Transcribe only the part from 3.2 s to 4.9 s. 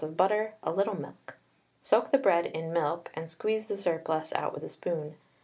squeeze the surplus out with a